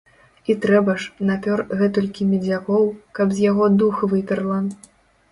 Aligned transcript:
І 0.51 0.53
трэба 0.61 0.93
ж, 1.01 1.09
напёр 1.29 1.59
гэтулькі 1.81 2.25
медзякоў, 2.29 2.87
каб 3.19 3.35
з 3.35 3.43
яго 3.51 3.67
дух 3.83 4.01
выперла. 4.15 4.57